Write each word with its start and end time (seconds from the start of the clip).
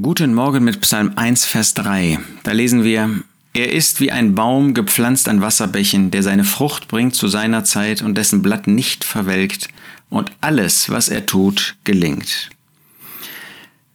Guten 0.00 0.32
Morgen 0.32 0.64
mit 0.64 0.80
Psalm 0.80 1.12
1, 1.16 1.44
Vers 1.44 1.74
3. 1.74 2.18
Da 2.44 2.52
lesen 2.52 2.82
wir, 2.82 3.10
Er 3.52 3.74
ist 3.74 4.00
wie 4.00 4.10
ein 4.10 4.34
Baum 4.34 4.72
gepflanzt 4.72 5.28
an 5.28 5.42
Wasserbächen, 5.42 6.10
der 6.10 6.22
seine 6.22 6.44
Frucht 6.44 6.88
bringt 6.88 7.14
zu 7.14 7.28
seiner 7.28 7.62
Zeit 7.64 8.00
und 8.00 8.16
dessen 8.16 8.40
Blatt 8.40 8.66
nicht 8.66 9.04
verwelkt, 9.04 9.68
und 10.08 10.32
alles, 10.40 10.88
was 10.88 11.10
er 11.10 11.26
tut, 11.26 11.76
gelingt. 11.84 12.48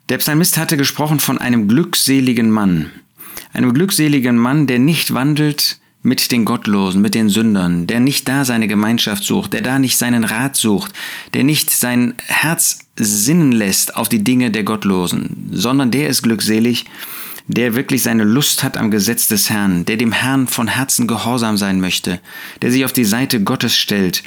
Der 0.10 0.20
Psalmist 0.20 0.60
hatte 0.60 0.78
gesprochen 0.78 1.20
von 1.20 1.40
einem 1.40 1.68
glückseligen 1.68 2.52
Mann, 2.52 2.92
einem 3.52 3.74
glückseligen 3.74 4.38
Mann, 4.38 4.68
der 4.68 4.78
nicht 4.78 5.16
wandelt 5.16 5.80
mit 6.04 6.32
den 6.32 6.46
Gottlosen, 6.46 7.02
mit 7.02 7.16
den 7.16 7.30
Sündern, 7.30 7.88
der 7.88 8.00
nicht 8.00 8.28
da 8.28 8.46
seine 8.46 8.68
Gemeinschaft 8.68 9.24
sucht, 9.24 9.54
der 9.54 9.62
da 9.62 9.80
nicht 9.80 9.98
seinen 9.98 10.24
Rat 10.24 10.56
sucht, 10.56 10.94
der 11.34 11.44
nicht 11.44 11.72
sein 11.72 12.14
Herz 12.28 12.80
sinnen 12.96 13.52
lässt 13.52 13.96
auf 13.96 14.10
die 14.10 14.24
Dinge 14.24 14.52
der 14.52 14.64
Gottlosen, 14.64 15.50
sondern 15.52 15.92
der 15.92 16.10
ist 16.10 16.24
glückselig, 16.24 16.86
der 17.48 17.76
wirklich 17.76 18.04
seine 18.04 18.24
Lust 18.24 18.64
hat 18.64 18.78
am 18.78 18.92
Gesetz 18.92 19.28
des 19.28 19.50
Herrn, 19.50 19.86
der 19.86 19.98
dem 19.98 20.12
Herrn 20.12 20.48
von 20.48 20.68
Herzen 20.68 21.08
gehorsam 21.08 21.58
sein 21.58 21.80
möchte, 21.80 22.20
der 22.62 22.72
sich 22.72 22.86
auf 22.86 22.94
die 22.94 23.06
Seite 23.06 23.42
Gottes 23.42 23.76
stellt, 23.76 24.24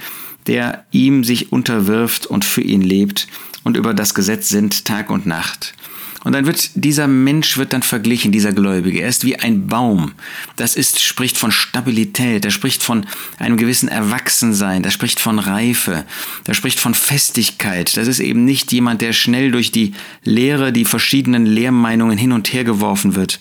der 0.46 0.84
ihm 0.90 1.22
sich 1.22 1.52
unterwirft 1.52 2.26
und 2.26 2.44
für 2.44 2.62
ihn 2.62 2.80
lebt 2.80 3.28
und 3.62 3.76
über 3.76 3.92
das 3.92 4.14
Gesetz 4.14 4.48
sinnt 4.48 4.86
Tag 4.86 5.10
und 5.10 5.26
Nacht. 5.26 5.74
Und 6.22 6.32
dann 6.32 6.46
wird 6.46 6.70
dieser 6.74 7.06
Mensch 7.06 7.56
wird 7.56 7.72
dann 7.72 7.82
verglichen, 7.82 8.30
dieser 8.30 8.52
Gläubige. 8.52 9.00
Er 9.00 9.08
ist 9.08 9.24
wie 9.24 9.36
ein 9.36 9.68
Baum. 9.68 10.12
Das 10.56 10.76
ist, 10.76 11.02
spricht 11.02 11.38
von 11.38 11.50
Stabilität, 11.50 12.44
er 12.44 12.50
spricht 12.50 12.82
von 12.82 13.06
einem 13.38 13.56
gewissen 13.56 13.88
Erwachsensein, 13.88 14.82
das 14.82 14.92
spricht 14.92 15.18
von 15.18 15.38
Reife, 15.38 16.04
das 16.44 16.56
spricht 16.56 16.78
von 16.78 16.94
Festigkeit. 16.94 17.96
Das 17.96 18.06
ist 18.06 18.20
eben 18.20 18.44
nicht 18.44 18.70
jemand, 18.72 19.00
der 19.00 19.14
schnell 19.14 19.50
durch 19.50 19.72
die 19.72 19.94
Lehre, 20.22 20.72
die 20.72 20.84
verschiedenen 20.84 21.46
Lehrmeinungen 21.46 22.18
hin 22.18 22.32
und 22.32 22.52
her 22.52 22.64
geworfen 22.64 23.14
wird. 23.14 23.40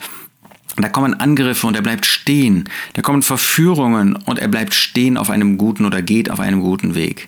Da 0.77 0.87
kommen 0.87 1.13
Angriffe 1.13 1.67
und 1.67 1.75
er 1.75 1.81
bleibt 1.81 2.05
stehen. 2.05 2.69
Da 2.93 3.01
kommen 3.01 3.21
Verführungen 3.21 4.15
und 4.15 4.39
er 4.39 4.47
bleibt 4.47 4.73
stehen 4.73 5.17
auf 5.17 5.29
einem 5.29 5.57
guten 5.57 5.85
oder 5.85 6.01
geht 6.01 6.31
auf 6.31 6.39
einem 6.39 6.61
guten 6.61 6.95
Weg 6.95 7.27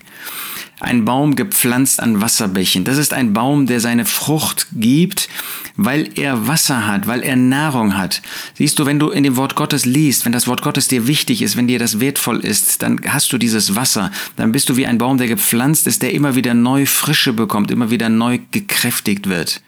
ein 0.81 1.05
Baum 1.05 1.35
gepflanzt 1.35 2.01
an 2.01 2.21
Wasserbächen. 2.21 2.83
Das 2.83 2.97
ist 2.97 3.13
ein 3.13 3.33
Baum, 3.33 3.67
der 3.67 3.79
seine 3.79 4.05
Frucht 4.05 4.67
gibt, 4.73 5.29
weil 5.77 6.09
er 6.15 6.47
Wasser 6.47 6.87
hat, 6.87 7.07
weil 7.07 7.21
er 7.21 7.35
Nahrung 7.35 7.97
hat. 7.97 8.21
Siehst 8.55 8.79
du, 8.79 8.85
wenn 8.85 8.99
du 8.99 9.09
in 9.09 9.23
dem 9.23 9.37
Wort 9.37 9.55
Gottes 9.55 9.85
liest, 9.85 10.25
wenn 10.25 10.31
das 10.31 10.47
Wort 10.47 10.61
Gottes 10.61 10.87
dir 10.87 11.07
wichtig 11.07 11.41
ist, 11.41 11.55
wenn 11.55 11.67
dir 11.67 11.79
das 11.79 11.99
wertvoll 11.99 12.39
ist, 12.39 12.81
dann 12.81 12.99
hast 13.07 13.31
du 13.31 13.37
dieses 13.37 13.75
Wasser. 13.75 14.11
Dann 14.35 14.51
bist 14.51 14.69
du 14.69 14.77
wie 14.77 14.87
ein 14.87 14.97
Baum, 14.97 15.17
der 15.17 15.27
gepflanzt 15.27 15.87
ist, 15.87 16.01
der 16.01 16.13
immer 16.13 16.35
wieder 16.35 16.53
neu 16.53 16.85
Frische 16.85 17.33
bekommt, 17.33 17.71
immer 17.71 17.89
wieder 17.91 18.09
neu 18.09 18.39
gekräftigt 18.51 19.29
wird 19.29 19.61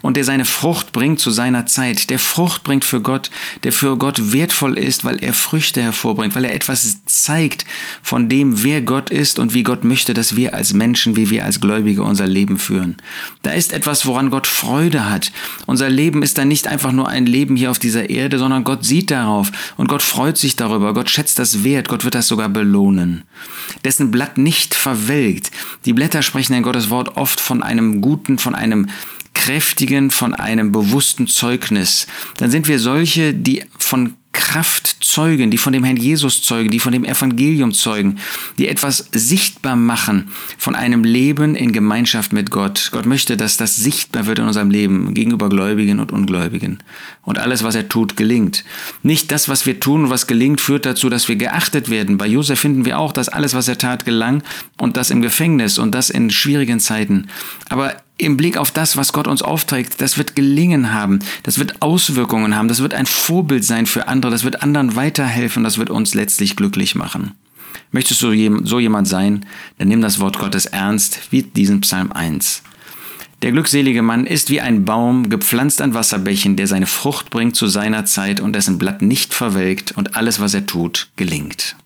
und 0.00 0.16
der 0.16 0.24
seine 0.24 0.44
Frucht 0.44 0.92
bringt 0.92 1.20
zu 1.20 1.30
seiner 1.30 1.66
Zeit, 1.66 2.10
der 2.10 2.18
Frucht 2.18 2.64
bringt 2.64 2.84
für 2.84 3.00
Gott, 3.00 3.30
der 3.64 3.72
für 3.72 3.96
Gott 3.96 4.32
wertvoll 4.32 4.78
ist, 4.78 5.04
weil 5.04 5.22
er 5.22 5.34
Früchte 5.34 5.82
hervorbringt, 5.82 6.34
weil 6.34 6.44
er 6.44 6.54
etwas 6.54 7.04
zeigt 7.06 7.66
von 8.02 8.28
dem, 8.28 8.62
wer 8.62 8.80
Gott 8.80 9.10
ist 9.10 9.38
und 9.38 9.54
wie 9.54 9.62
Gott 9.62 9.84
möchte, 9.84 10.14
dass 10.14 10.36
wir 10.36 10.54
als 10.54 10.72
Menschen, 10.72 11.16
wie 11.16 11.30
wir 11.30 11.44
als 11.44 11.60
Gläubige 11.60 12.02
unser 12.02 12.26
Leben 12.26 12.58
führen. 12.58 12.96
Da 13.42 13.52
ist 13.52 13.72
etwas, 13.72 14.06
woran 14.06 14.30
Gott 14.30 14.46
Freude 14.46 15.10
hat. 15.10 15.32
Unser 15.66 15.90
Leben 15.90 16.22
ist 16.22 16.38
dann 16.38 16.48
nicht 16.48 16.66
einfach 16.66 16.92
nur 16.92 17.08
ein 17.08 17.26
Leben 17.26 17.56
hier 17.56 17.70
auf 17.70 17.78
dieser 17.78 18.08
Erde, 18.08 18.38
sondern 18.38 18.64
Gott 18.64 18.84
sieht 18.84 19.10
darauf 19.10 19.52
und 19.76 19.88
Gott 19.88 20.02
freut 20.02 20.38
sich 20.38 20.56
darüber, 20.56 20.94
Gott 20.94 21.10
schätzt 21.10 21.38
das 21.38 21.64
wert, 21.64 21.88
Gott 21.88 22.04
wird 22.04 22.14
das 22.14 22.28
sogar 22.28 22.48
belohnen. 22.48 23.24
Dessen 23.84 24.10
Blatt 24.10 24.38
nicht 24.38 24.74
verwelkt. 24.74 25.50
Die 25.84 25.92
Blätter 25.92 26.22
sprechen 26.22 26.54
in 26.54 26.62
Gottes 26.62 26.90
Wort 26.90 27.16
oft 27.16 27.40
von 27.40 27.62
einem 27.62 28.00
guten, 28.00 28.38
von 28.38 28.54
einem 28.54 28.88
kräftigen, 29.42 30.12
von 30.12 30.34
einem 30.34 30.70
bewussten 30.70 31.26
Zeugnis, 31.26 32.06
dann 32.36 32.52
sind 32.52 32.68
wir 32.68 32.78
solche, 32.78 33.34
die 33.34 33.64
von 33.76 34.14
Kraft 34.32 34.98
zeugen, 35.00 35.50
die 35.50 35.58
von 35.58 35.72
dem 35.72 35.82
Herrn 35.82 35.96
Jesus 35.96 36.42
zeugen, 36.42 36.70
die 36.70 36.78
von 36.78 36.92
dem 36.92 37.04
Evangelium 37.04 37.74
zeugen, 37.74 38.18
die 38.56 38.68
etwas 38.68 39.08
sichtbar 39.12 39.74
machen 39.74 40.28
von 40.58 40.76
einem 40.76 41.02
Leben 41.02 41.56
in 41.56 41.72
Gemeinschaft 41.72 42.32
mit 42.32 42.52
Gott. 42.52 42.90
Gott 42.92 43.04
möchte, 43.04 43.36
dass 43.36 43.56
das 43.56 43.74
sichtbar 43.74 44.26
wird 44.26 44.38
in 44.38 44.46
unserem 44.46 44.70
Leben 44.70 45.12
gegenüber 45.12 45.48
Gläubigen 45.48 45.98
und 45.98 46.12
Ungläubigen. 46.12 46.78
Und 47.22 47.40
alles, 47.40 47.64
was 47.64 47.74
er 47.74 47.88
tut, 47.88 48.16
gelingt. 48.16 48.64
Nicht 49.02 49.32
das, 49.32 49.48
was 49.48 49.66
wir 49.66 49.80
tun 49.80 50.04
und 50.04 50.10
was 50.10 50.28
gelingt, 50.28 50.60
führt 50.60 50.86
dazu, 50.86 51.10
dass 51.10 51.28
wir 51.28 51.36
geachtet 51.36 51.90
werden. 51.90 52.16
Bei 52.16 52.28
Josef 52.28 52.60
finden 52.60 52.84
wir 52.84 53.00
auch, 53.00 53.12
dass 53.12 53.28
alles, 53.28 53.54
was 53.54 53.66
er 53.66 53.76
tat, 53.76 54.04
gelang 54.04 54.44
und 54.78 54.96
das 54.96 55.10
im 55.10 55.20
Gefängnis 55.20 55.78
und 55.78 55.94
das 55.94 56.10
in 56.10 56.30
schwierigen 56.30 56.78
Zeiten. 56.78 57.26
Aber 57.68 57.96
im 58.18 58.36
Blick 58.36 58.56
auf 58.56 58.70
das, 58.70 58.96
was 58.96 59.12
Gott 59.12 59.26
uns 59.26 59.42
aufträgt, 59.42 60.00
das 60.00 60.18
wird 60.18 60.36
gelingen 60.36 60.92
haben, 60.92 61.18
das 61.42 61.58
wird 61.58 61.82
Auswirkungen 61.82 62.54
haben, 62.54 62.68
das 62.68 62.82
wird 62.82 62.94
ein 62.94 63.06
Vorbild 63.06 63.64
sein 63.64 63.86
für 63.86 64.08
andere, 64.08 64.30
das 64.30 64.44
wird 64.44 64.62
anderen 64.62 64.94
weiterhelfen, 64.94 65.64
das 65.64 65.78
wird 65.78 65.90
uns 65.90 66.14
letztlich 66.14 66.56
glücklich 66.56 66.94
machen. 66.94 67.32
Möchtest 67.90 68.22
du 68.22 68.64
so 68.64 68.78
jemand 68.78 69.08
sein, 69.08 69.46
dann 69.78 69.88
nimm 69.88 70.00
das 70.00 70.20
Wort 70.20 70.38
Gottes 70.38 70.66
ernst, 70.66 71.20
wie 71.30 71.42
diesen 71.42 71.80
Psalm 71.80 72.12
1. 72.12 72.62
Der 73.42 73.50
glückselige 73.50 74.02
Mann 74.02 74.24
ist 74.24 74.50
wie 74.50 74.60
ein 74.60 74.84
Baum, 74.84 75.28
gepflanzt 75.28 75.82
an 75.82 75.94
Wasserbächen, 75.94 76.54
der 76.56 76.68
seine 76.68 76.86
Frucht 76.86 77.30
bringt 77.30 77.56
zu 77.56 77.66
seiner 77.66 78.04
Zeit 78.04 78.40
und 78.40 78.54
dessen 78.54 78.78
Blatt 78.78 79.02
nicht 79.02 79.34
verwelkt 79.34 79.92
und 79.92 80.16
alles, 80.16 80.38
was 80.38 80.54
er 80.54 80.64
tut, 80.66 81.08
gelingt. 81.16 81.76